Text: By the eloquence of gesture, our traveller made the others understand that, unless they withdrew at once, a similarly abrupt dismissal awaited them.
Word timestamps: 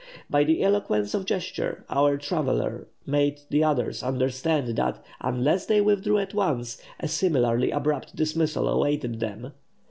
By 0.31 0.43
the 0.43 0.63
eloquence 0.63 1.13
of 1.13 1.25
gesture, 1.25 1.85
our 1.87 2.17
traveller 2.17 2.87
made 3.05 3.41
the 3.51 3.63
others 3.63 4.01
understand 4.01 4.75
that, 4.77 5.05
unless 5.19 5.67
they 5.67 5.79
withdrew 5.79 6.17
at 6.17 6.33
once, 6.33 6.81
a 6.99 7.07
similarly 7.07 7.69
abrupt 7.69 8.15
dismissal 8.15 8.67
awaited 8.67 9.19
them. 9.19 9.53